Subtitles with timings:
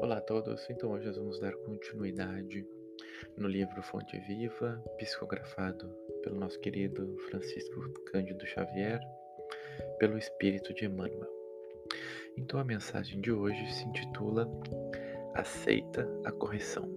[0.00, 2.66] Olá a todos, então hoje nós vamos dar continuidade
[3.36, 8.98] no livro Fonte Viva, psicografado pelo nosso querido Francisco Cândido Xavier,
[9.98, 11.30] pelo Espírito de Emmanuel.
[12.34, 14.50] Então a mensagem de hoje se intitula
[15.34, 16.88] Aceita a correção.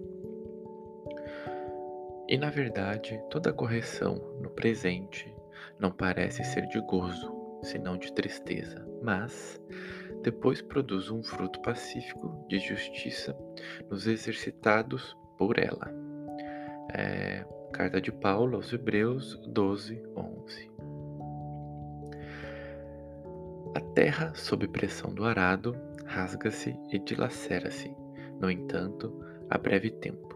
[2.26, 5.30] E na verdade, toda correção no presente
[5.78, 9.60] não parece ser de gozo, senão de tristeza, mas
[10.24, 13.36] depois produz um fruto pacífico de justiça
[13.90, 15.92] nos exercitados por ela.
[16.94, 20.70] É, carta de Paulo aos Hebreus 12, 11.
[23.74, 27.94] A terra, sob pressão do arado, rasga-se e dilacera-se,
[28.40, 29.12] no entanto,
[29.50, 30.34] a breve tempo.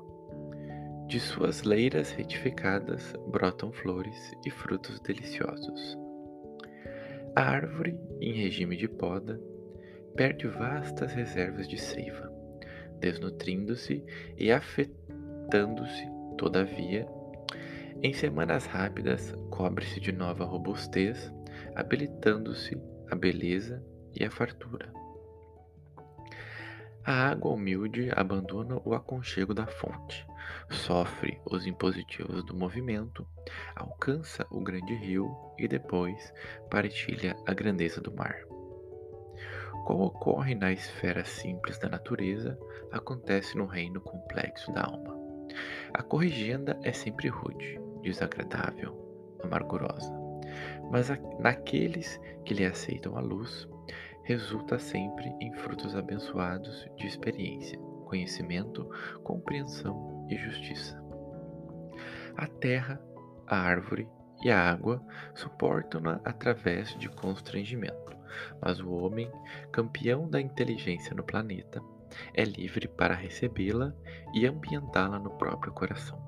[1.06, 5.97] De suas leiras retificadas brotam flores e frutos deliciosos.
[7.34, 9.41] A árvore, em regime de poda,
[10.19, 12.28] perde vastas reservas de seiva,
[12.98, 14.05] desnutrindo-se
[14.36, 17.06] e afetando-se, todavia,
[18.02, 21.33] em semanas rápidas cobre-se de nova robustez,
[21.77, 22.77] habilitando-se
[23.08, 23.80] a beleza
[24.12, 24.92] e a fartura.
[27.05, 30.27] A água humilde abandona o aconchego da fonte,
[30.69, 33.25] sofre os impositivos do movimento,
[33.77, 36.34] alcança o grande rio e depois
[36.69, 38.47] partilha a grandeza do mar.
[39.89, 42.58] Como ocorre na esfera simples da natureza,
[42.92, 45.17] acontece no reino complexo da alma.
[45.94, 48.94] A corrigenda é sempre rude, desagradável,
[49.42, 50.12] amargurosa,
[50.91, 51.09] mas
[51.41, 53.66] naqueles que lhe aceitam a luz,
[54.25, 58.86] resulta sempre em frutos abençoados de experiência, conhecimento,
[59.25, 61.03] compreensão e justiça.
[62.36, 63.00] A terra,
[63.47, 64.06] a árvore
[64.44, 65.03] e a água
[65.34, 68.08] suportam-na através de constrangimento,
[68.61, 69.31] mas o homem,
[69.73, 71.81] campeão da inteligência no planeta,
[72.34, 73.94] é livre para recebê-la
[74.34, 76.19] e ambientá-la no próprio coração.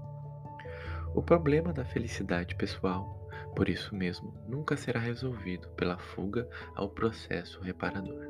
[1.15, 7.61] O problema da felicidade pessoal, por isso mesmo, nunca será resolvido pela fuga ao processo
[7.61, 8.25] reparador.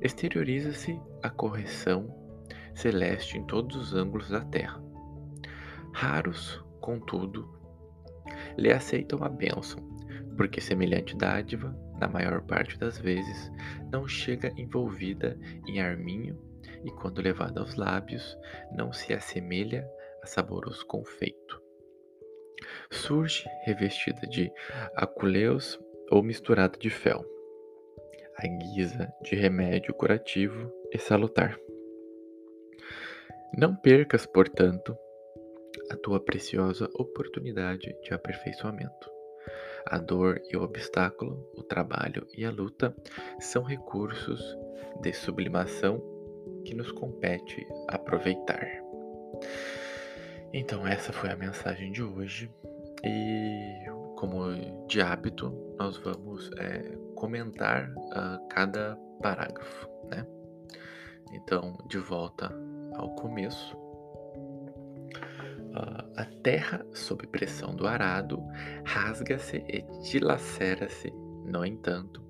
[0.00, 2.22] Exterioriza-se a correção
[2.74, 4.82] celeste em todos os ângulos da Terra.
[5.92, 7.48] Raros, contudo,
[8.58, 9.80] lhe aceitam a bênção,
[10.36, 13.50] porque semelhante dádiva, na maior parte das vezes,
[13.90, 16.38] não chega envolvida em arminho
[16.84, 18.36] e, quando levada aos lábios,
[18.72, 19.88] não se assemelha
[20.22, 21.62] a saboroso confeito.
[22.90, 24.50] Surge revestida de
[24.96, 25.78] aculeus
[26.10, 27.24] ou misturada de fel,
[28.36, 31.58] à guisa de remédio curativo e salutar.
[33.56, 34.96] Não percas, portanto,
[35.90, 39.13] a tua preciosa oportunidade de aperfeiçoamento.
[39.86, 42.94] A dor e o obstáculo, o trabalho e a luta
[43.38, 44.40] são recursos
[45.00, 46.02] de sublimação
[46.64, 48.66] que nos compete aproveitar.
[50.52, 52.50] Então, essa foi a mensagem de hoje
[53.04, 53.84] e,
[54.16, 60.26] como de hábito, nós vamos é, comentar uh, cada parágrafo, né?
[61.32, 62.50] Então, de volta
[62.94, 63.83] ao começo.
[65.74, 68.40] Uh, a terra, sob pressão do arado,
[68.84, 71.10] rasga-se e dilacera-se.
[71.44, 72.22] No entanto,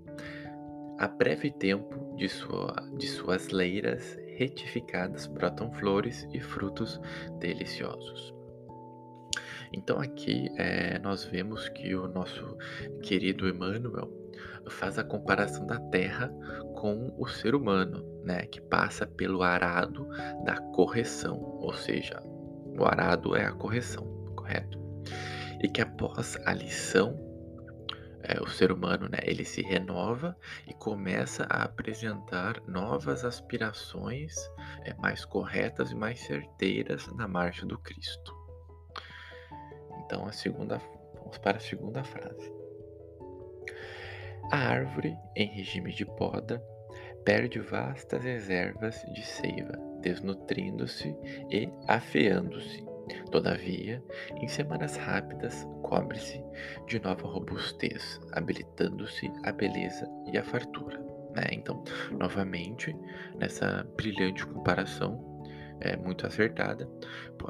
[0.98, 7.00] a breve tempo de, sua, de suas leiras retificadas brotam flores e frutos
[7.38, 8.34] deliciosos.
[9.72, 12.56] Então aqui é, nós vemos que o nosso
[13.02, 14.08] querido Emmanuel
[14.68, 16.32] faz a comparação da Terra
[16.76, 20.08] com o ser humano, né, que passa pelo arado
[20.44, 22.22] da correção, ou seja,
[22.78, 24.04] o arado é a correção,
[24.36, 24.78] correto?
[25.62, 27.18] E que após a lição,
[28.22, 30.36] é, o ser humano, né, ele se renova
[30.66, 34.34] e começa a apresentar novas aspirações
[34.84, 38.34] é, mais corretas e mais certeiras na marcha do Cristo.
[40.04, 40.80] Então, a segunda,
[41.14, 42.52] vamos para a segunda frase.
[44.50, 46.62] A árvore, em regime de poda,
[47.24, 49.72] perde vastas reservas de seiva,
[50.04, 51.16] desnutrindo-se
[51.50, 52.84] e afeando-se.
[53.30, 54.02] Todavia,
[54.36, 56.42] em semanas rápidas, cobre-se
[56.86, 60.98] de nova robustez, habilitando-se a beleza e a fartura.
[61.34, 61.44] Né?
[61.52, 62.94] Então, novamente,
[63.36, 65.32] nessa brilhante comparação,
[65.80, 66.88] é muito acertada,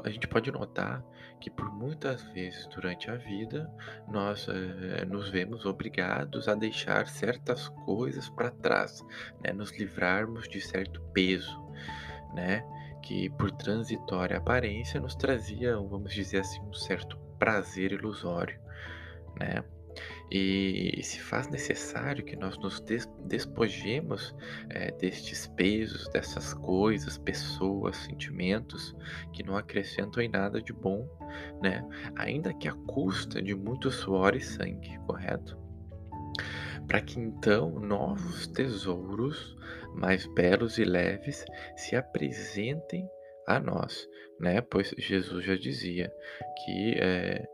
[0.03, 1.05] a gente pode notar
[1.39, 3.69] que por muitas vezes durante a vida
[4.07, 9.01] nós é, nos vemos obrigados a deixar certas coisas para trás,
[9.43, 9.53] né?
[9.53, 11.63] nos livrarmos de certo peso,
[12.35, 12.63] né?
[13.01, 18.59] que por transitória aparência nos trazia, vamos dizer assim, um certo prazer ilusório,
[19.39, 19.63] né?
[20.29, 22.83] e se faz necessário que nós nos
[23.25, 24.35] despojemos
[24.69, 28.95] é, destes pesos, dessas coisas, pessoas, sentimentos
[29.31, 31.07] que não acrescentam em nada de bom,
[31.61, 31.85] né?
[32.15, 35.57] Ainda que a custa de muito suor e sangue, correto?
[36.87, 39.55] Para que então novos tesouros,
[39.93, 41.45] mais belos e leves,
[41.75, 43.09] se apresentem
[43.47, 44.07] a nós,
[44.39, 44.61] né?
[44.61, 46.11] Pois Jesus já dizia
[46.63, 47.47] que é,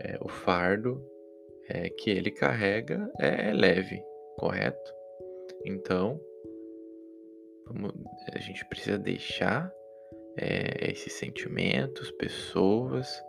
[0.00, 1.02] é, o fardo
[1.68, 4.02] é, que ele carrega é leve,
[4.36, 4.94] correto?
[5.64, 6.20] Então,
[7.66, 7.92] vamos,
[8.32, 9.72] a gente precisa deixar
[10.36, 13.20] é, esses sentimentos, pessoas,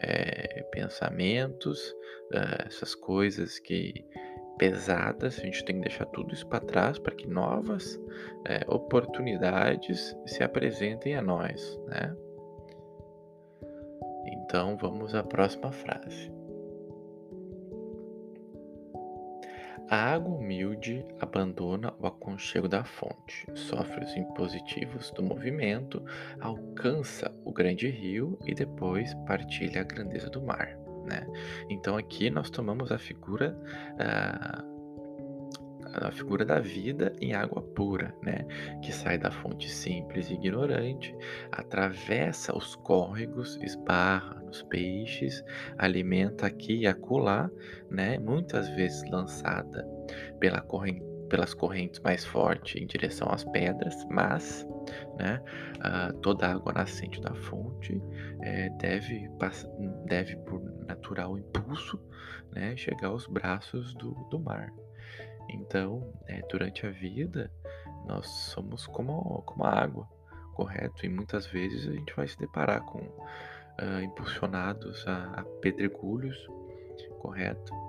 [0.00, 1.94] é, pensamentos,
[2.32, 4.04] é, essas coisas que
[4.58, 7.98] pesadas, a gente tem que deixar tudo isso para trás para que novas
[8.44, 12.14] é, oportunidades se apresentem a nós, né?
[14.26, 16.32] Então vamos à próxima frase.
[19.90, 26.04] A água humilde abandona o aconchego da fonte, sofre os impositivos do movimento,
[26.40, 30.87] alcança o grande rio e depois partilha a grandeza do mar.
[31.08, 31.26] Né?
[31.70, 33.58] Então aqui nós tomamos a figura
[33.94, 34.78] uh,
[35.94, 38.44] a figura da vida em água pura, né?
[38.82, 41.14] Que sai da fonte simples e ignorante,
[41.50, 45.42] atravessa os córregos, esbarra nos peixes,
[45.76, 47.50] alimenta aqui e acolá,
[47.90, 48.18] né?
[48.18, 49.86] Muitas vezes lançada
[50.38, 54.66] pela corrente pelas correntes mais fortes em direção às pedras, mas
[55.18, 55.42] né,
[55.76, 58.00] uh, toda água nascente da fonte
[58.42, 59.28] é, deve,
[60.06, 62.00] deve, por natural impulso,
[62.52, 64.72] né, chegar aos braços do, do mar.
[65.50, 67.50] Então, é, durante a vida,
[68.06, 70.08] nós somos como, como a água,
[70.54, 71.06] correto?
[71.06, 76.36] E muitas vezes a gente vai se deparar com uh, impulsionados a, a pedregulhos,
[77.20, 77.87] correto?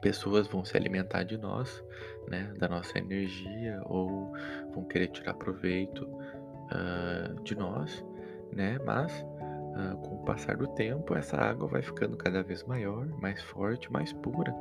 [0.00, 1.82] Pessoas vão se alimentar de nós,
[2.28, 4.32] né, da nossa energia, ou
[4.72, 8.04] vão querer tirar proveito uh, de nós,
[8.52, 8.78] né?
[8.84, 13.42] Mas uh, com o passar do tempo, essa água vai ficando cada vez maior, mais
[13.42, 14.54] forte, mais pura,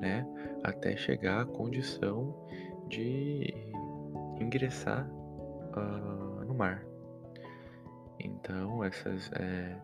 [0.00, 0.26] né?
[0.64, 2.34] Até chegar à condição
[2.88, 3.54] de
[4.40, 6.82] ingressar uh, no mar.
[8.18, 9.76] Então, essas é,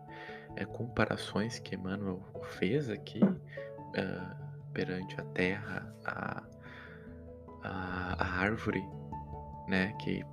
[0.55, 2.19] é, comparações que Emmanuel
[2.57, 4.44] fez aqui uh,
[4.75, 6.43] perante a terra, a,
[7.63, 8.83] a, a, árvore,
[9.69, 10.23] né, que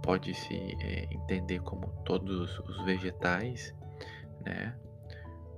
[0.00, 3.74] pode se é, entender como todos os vegetais,
[4.46, 4.74] né,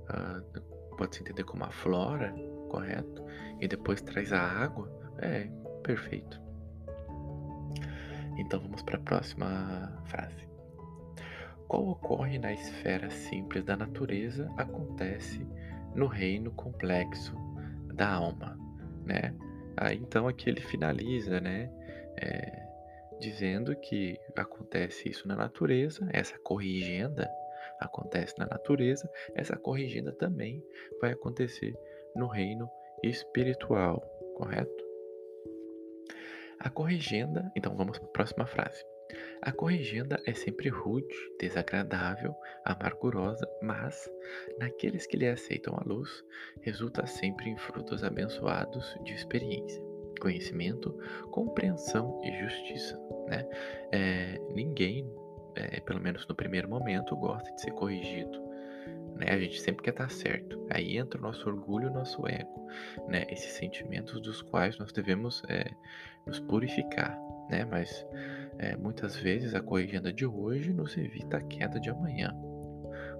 [0.09, 2.33] uh, pode se entender como a flora,
[2.69, 3.23] correto?
[3.61, 5.47] E depois traz a água, é
[5.83, 6.41] perfeito.
[8.35, 10.47] Então vamos para a próxima frase.
[11.67, 15.47] Qual ocorre na esfera simples da natureza acontece
[15.95, 17.42] no reino complexo
[17.93, 18.57] da alma,
[19.05, 19.35] né?
[19.77, 21.71] Aí então aqui ele finaliza, né?
[22.17, 22.63] É,
[23.19, 27.29] dizendo que acontece isso na natureza, essa corrigenda
[27.79, 30.63] acontece na natureza, essa corrigenda também
[31.01, 31.73] vai acontecer
[32.15, 32.69] no reino
[33.03, 34.01] espiritual,
[34.35, 34.83] correto?
[36.59, 38.85] A corrigenda, então vamos para a próxima frase.
[39.41, 42.33] A corrigenda é sempre rude, desagradável,
[42.65, 44.09] amargurosa, mas,
[44.59, 46.23] naqueles que lhe aceitam a luz,
[46.61, 49.81] resulta sempre em frutos abençoados de experiência,
[50.19, 50.91] conhecimento,
[51.31, 52.97] compreensão e justiça.
[53.27, 53.47] Né?
[53.91, 55.09] É, ninguém,
[55.55, 58.43] é, pelo menos no primeiro momento, gosta de ser corrigido
[59.15, 59.27] né?
[59.29, 60.65] A gente sempre quer estar certo.
[60.69, 62.67] Aí entra o nosso orgulho e o nosso ego,
[63.07, 63.25] né?
[63.29, 65.71] Esses sentimentos dos quais nós devemos é,
[66.25, 67.17] nos purificar,
[67.53, 67.65] né?
[67.65, 68.05] Mas
[68.57, 72.33] é, muitas vezes a corrigenda de hoje nos evita a queda de amanhã.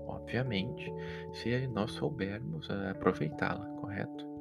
[0.05, 0.91] Obviamente,
[1.33, 4.31] se nós soubermos é, aproveitá-la, correto?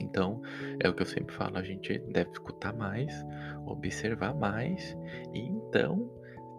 [0.00, 0.42] Então,
[0.80, 3.24] é o que eu sempre falo, a gente deve escutar mais,
[3.64, 4.96] observar mais
[5.32, 6.10] e então,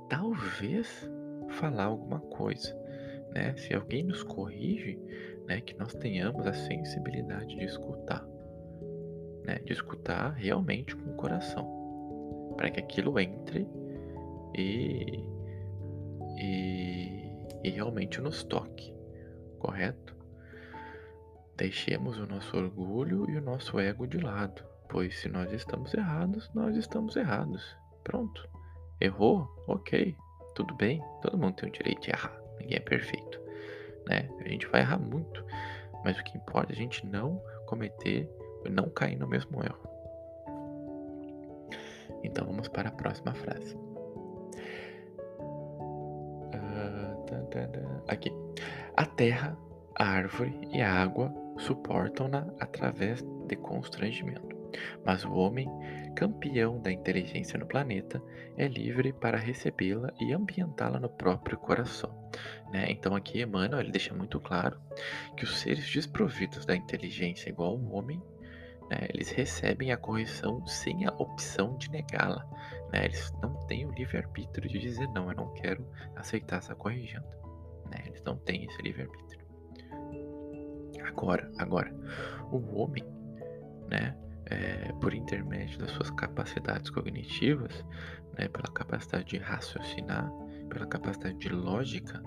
[0.09, 1.09] talvez,
[1.49, 2.75] falar alguma coisa
[3.35, 3.53] né?
[3.57, 4.97] Se alguém nos corrige,
[5.45, 8.25] né, que nós tenhamos a sensibilidade de escutar,
[9.43, 9.59] né?
[9.65, 11.74] De escutar realmente com o coração,
[12.55, 13.67] para que aquilo entre
[14.53, 15.23] e,
[16.37, 17.33] e,
[17.63, 18.93] e realmente nos toque,
[19.59, 20.15] correto?
[21.57, 26.49] Deixemos o nosso orgulho e o nosso ego de lado, pois se nós estamos errados,
[26.53, 27.75] nós estamos errados.
[28.03, 28.47] Pronto.
[28.99, 29.47] Errou?
[29.67, 30.15] Ok.
[30.53, 31.01] Tudo bem.
[31.21, 33.39] Todo mundo tem o direito de errar ninguém é perfeito,
[34.07, 34.29] né?
[34.39, 35.45] A gente vai errar muito,
[36.03, 38.29] mas o que importa é a gente não cometer,
[38.69, 39.94] não cair no mesmo erro.
[42.25, 43.75] Então vamos para a próxima frase.
[46.53, 47.15] Uh,
[48.07, 48.31] Aqui.
[48.95, 49.57] A terra,
[49.95, 54.55] a árvore e a água suportam-na através de constrangimento.
[55.05, 55.69] Mas o homem,
[56.15, 58.21] campeão da inteligência no planeta,
[58.57, 62.13] é livre para recebê-la e ambientá-la no próprio coração.
[62.71, 62.87] Né?
[62.89, 64.77] Então aqui Emmanuel ele deixa muito claro
[65.37, 68.21] que os seres desprovidos da inteligência igual ao homem
[68.89, 72.45] né, eles recebem a correção sem a opção de negá-la.
[72.91, 77.27] Né, eles não têm o livre-arbítrio de dizer não, eu não quero aceitar essa corrigenda.
[77.91, 79.45] Né, eles não têm esse livre-arbítrio.
[81.07, 81.93] Agora, agora,
[82.51, 83.03] o homem,
[83.87, 87.85] né, é, por intermédio das suas capacidades cognitivas,
[88.37, 90.29] né, pela capacidade de raciocinar,
[90.69, 92.21] pela capacidade de lógica,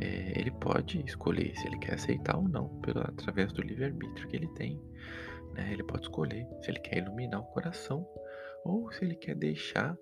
[0.00, 4.48] é, ele pode escolher se ele quer aceitar ou não, através do livre-arbítrio que ele
[4.48, 4.80] tem.
[5.54, 5.72] Né?
[5.72, 8.06] Ele pode escolher se ele quer iluminar o coração
[8.64, 9.96] ou se ele quer deixar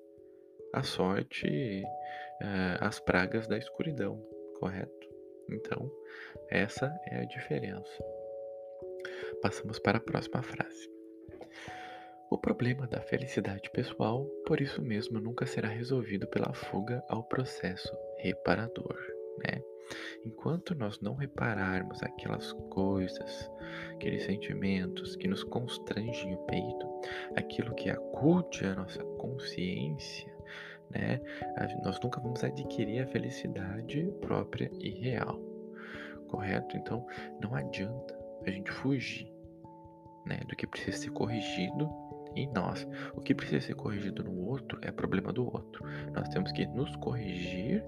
[0.72, 1.82] a sorte,
[2.42, 4.22] uh, as pragas da escuridão,
[4.58, 5.08] correto?
[5.50, 5.90] Então,
[6.48, 8.04] essa é a diferença.
[9.42, 10.88] Passamos para a próxima frase.
[12.30, 17.92] O problema da felicidade pessoal, por isso mesmo, nunca será resolvido pela fuga ao processo
[18.18, 18.96] reparador,
[19.38, 19.60] né?
[20.24, 23.50] Enquanto nós não repararmos aquelas coisas,
[23.94, 27.00] aqueles sentimentos que nos constrangem o peito,
[27.36, 30.32] aquilo que acude a nossa consciência,
[30.90, 31.20] né?
[31.84, 35.40] Nós nunca vamos adquirir a felicidade própria e real,
[36.28, 36.76] correto?
[36.76, 37.06] Então,
[37.40, 39.32] não adianta a gente fugir,
[40.26, 41.88] né, do que precisa ser corrigido
[42.34, 42.86] em nós.
[43.14, 45.84] O que precisa ser corrigido no outro é problema do outro.
[46.14, 47.84] Nós temos que nos corrigir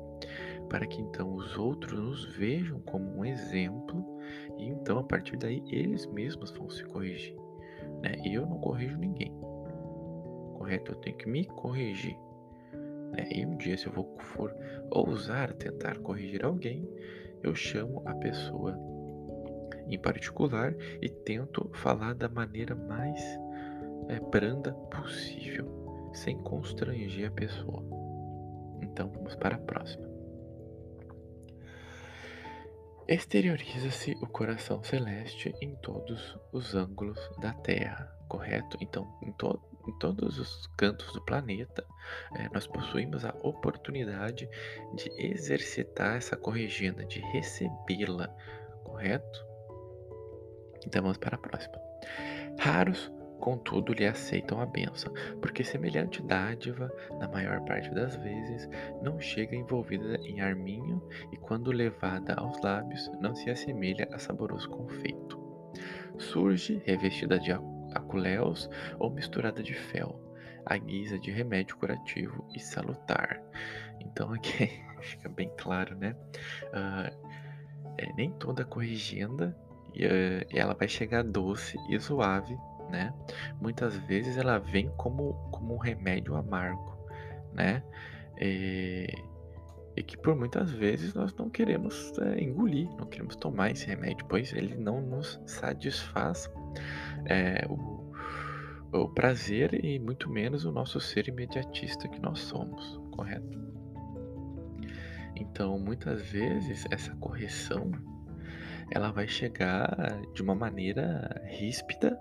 [0.68, 4.04] para que então os outros nos vejam como um exemplo
[4.58, 7.36] e então a partir daí eles mesmos vão se corrigir.
[8.02, 8.14] Né?
[8.24, 9.32] Eu não corrijo ninguém,
[10.54, 10.92] correto?
[10.92, 12.16] Eu tenho que me corrigir.
[13.12, 13.28] Né?
[13.30, 14.54] E um dia, se eu vou for
[14.90, 16.88] ousar tentar corrigir alguém,
[17.42, 18.78] eu chamo a pessoa
[19.88, 23.20] em particular e tento falar da maneira mais
[24.08, 27.82] é, branda possível, sem constranger a pessoa.
[28.80, 30.11] Então vamos para a próxima.
[33.12, 38.78] Exterioriza-se o coração celeste em todos os ângulos da Terra, correto?
[38.80, 41.84] Então, em, to em todos os cantos do planeta,
[42.34, 44.48] é, nós possuímos a oportunidade
[44.94, 48.28] de exercitar essa corrigenda, de recebê-la,
[48.82, 49.44] correto?
[50.86, 51.78] Então, vamos para a próxima.
[52.58, 58.68] Raros contudo lhe aceitam a bênção, porque semelhante dádiva, na maior parte das vezes,
[59.02, 64.70] não chega envolvida em arminho e, quando levada aos lábios, não se assemelha a saboroso
[64.70, 65.40] confeito.
[66.18, 67.50] Surge revestida de
[67.92, 68.70] aculéus
[69.00, 70.20] ou misturada de fel,
[70.64, 73.42] à guisa de remédio curativo e salutar.
[74.00, 74.70] Então aqui
[75.02, 76.14] fica bem claro, né?
[76.68, 79.56] Uh, é, nem toda corrigenda
[79.92, 82.56] e, uh, ela vai chegar doce e suave
[82.92, 83.12] né?
[83.60, 86.96] Muitas vezes ela vem como, como um remédio amargo,
[87.52, 87.82] né?
[88.38, 89.06] E,
[89.96, 94.26] e que por muitas vezes nós não queremos é, engolir, não queremos tomar esse remédio,
[94.28, 96.50] pois ele não nos satisfaz
[97.26, 98.12] é, o,
[98.92, 103.58] o prazer e muito menos o nosso ser imediatista que nós somos, correto?
[105.34, 107.90] Então, muitas vezes essa correção
[108.90, 112.18] ela vai chegar de uma maneira ríspida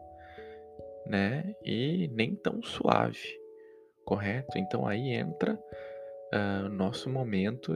[1.12, 1.54] né?
[1.66, 3.38] E nem tão suave,
[4.06, 4.58] correto?
[4.58, 5.56] Então aí entra
[6.34, 7.74] uh, o nosso momento,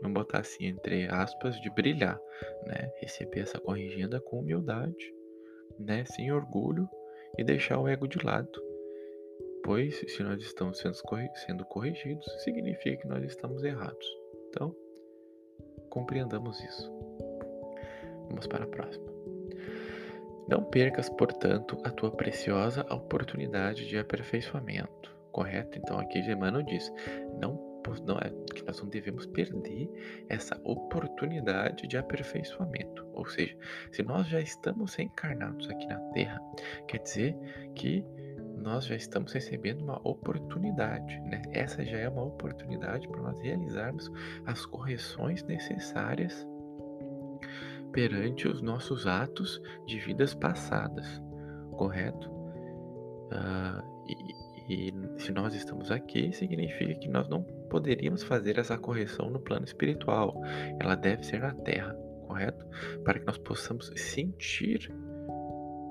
[0.00, 2.18] vamos botar assim, entre aspas, de brilhar,
[2.66, 2.90] né?
[2.98, 5.14] Receber essa corrigenda com humildade,
[5.78, 6.06] né?
[6.06, 6.88] Sem orgulho
[7.36, 8.50] e deixar o ego de lado.
[9.62, 10.94] Pois se nós estamos sendo,
[11.46, 14.06] sendo corrigidos, significa que nós estamos errados.
[14.48, 14.74] Então,
[15.90, 16.90] compreendamos isso.
[18.30, 19.07] Vamos para a próxima.
[20.48, 25.14] Não percas, portanto, a tua preciosa oportunidade de aperfeiçoamento.
[25.30, 25.78] Correto?
[25.78, 26.90] Então aqui Germano diz:
[27.38, 29.90] não, não é que nós não devemos perder
[30.26, 33.06] essa oportunidade de aperfeiçoamento.
[33.12, 33.54] Ou seja,
[33.92, 36.40] se nós já estamos encarnados aqui na Terra,
[36.86, 37.36] quer dizer
[37.74, 38.02] que
[38.56, 41.42] nós já estamos recebendo uma oportunidade, né?
[41.52, 44.10] Essa já é uma oportunidade para nós realizarmos
[44.46, 46.47] as correções necessárias
[47.92, 51.22] perante os nossos atos de vidas passadas,
[51.72, 52.30] correto?
[53.30, 54.06] Uh,
[54.68, 59.40] e, e se nós estamos aqui, significa que nós não poderíamos fazer essa correção no
[59.40, 60.40] plano espiritual.
[60.78, 61.94] Ela deve ser na Terra,
[62.26, 62.66] correto?
[63.04, 64.92] Para que nós possamos sentir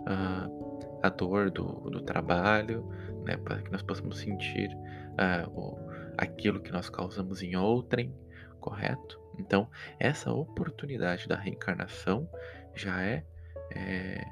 [0.08, 2.88] uh, a dor do, do trabalho,
[3.26, 3.38] né?
[3.38, 5.78] para que nós possamos sentir uh, o,
[6.18, 8.14] aquilo que nós causamos em outrem,
[8.60, 9.20] correto?
[9.38, 12.30] Então, essa oportunidade da reencarnação
[12.74, 13.26] já é,
[13.76, 14.26] é,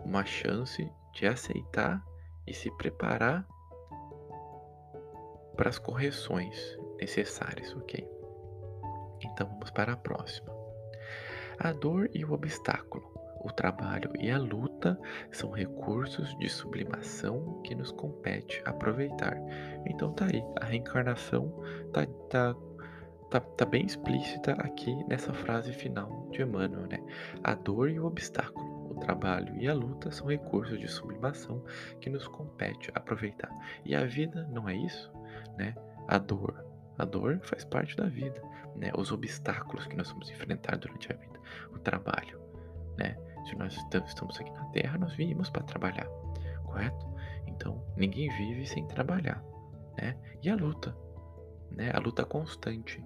[0.00, 2.02] uma chance de aceitar
[2.46, 3.46] e se preparar
[5.56, 8.08] para as correções necessárias, ok?
[9.24, 10.48] Então vamos para a próxima.
[11.58, 13.18] A dor e o obstáculo.
[13.40, 14.98] O trabalho e a luta
[15.30, 19.36] são recursos de sublimação que nos compete aproveitar.
[19.86, 21.52] Então tá aí, a reencarnação
[21.92, 22.54] tá, tá,
[23.30, 26.98] tá, tá bem explícita aqui nessa frase final de Emmanuel, né?
[27.44, 31.62] A dor e o obstáculo, o trabalho e a luta são recursos de sublimação
[32.00, 33.50] que nos compete aproveitar.
[33.84, 35.12] E a vida não é isso,
[35.56, 35.74] né?
[36.06, 36.64] A dor,
[36.98, 38.42] a dor faz parte da vida,
[38.74, 38.90] né?
[38.96, 41.38] Os obstáculos que nós vamos enfrentar durante a vida,
[41.72, 42.40] o trabalho,
[42.96, 43.16] né?
[43.44, 46.06] Se nós estamos aqui na Terra, nós viemos para trabalhar,
[46.64, 47.06] correto?
[47.46, 49.42] Então, ninguém vive sem trabalhar,
[49.96, 50.16] né?
[50.42, 50.96] E a luta,
[51.70, 51.90] né?
[51.94, 53.02] A luta constante.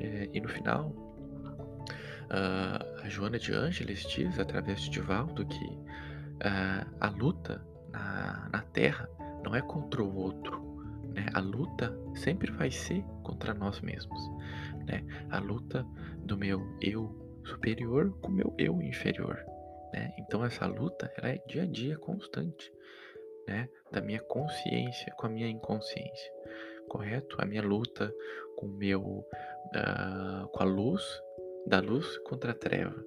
[0.00, 0.90] É, e no final,
[2.30, 8.62] uh, a Joana de Ângeles diz, através de Divaldo, que uh, a luta na, na
[8.62, 9.08] Terra
[9.44, 10.68] não é contra o outro,
[11.14, 11.26] né?
[11.34, 14.20] A luta sempre vai ser contra nós mesmos,
[14.86, 15.04] né?
[15.30, 15.86] A luta
[16.18, 19.42] do meu eu superior com o meu eu inferior.
[19.92, 20.12] Né?
[20.18, 22.72] Então essa luta ela é dia a dia constante,
[23.46, 23.68] né?
[23.90, 26.32] Da minha consciência com a minha inconsciência,
[26.88, 27.36] correto?
[27.38, 28.12] A minha luta
[28.56, 31.02] com meu, uh, com a luz,
[31.66, 33.04] da luz contra a treva,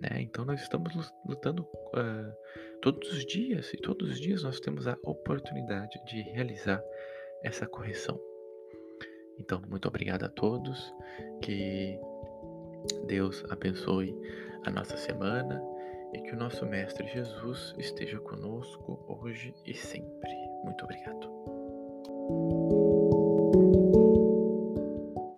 [0.00, 0.20] né?
[0.20, 0.92] Então nós estamos
[1.26, 6.82] lutando uh, todos os dias e todos os dias nós temos a oportunidade de realizar
[7.42, 8.20] essa correção.
[9.38, 10.92] Então muito obrigado a todos
[11.40, 11.98] que
[13.06, 14.14] Deus abençoe
[14.64, 15.62] a nossa semana
[16.12, 20.30] e que o nosso Mestre Jesus esteja conosco hoje e sempre.
[20.64, 22.73] Muito obrigado.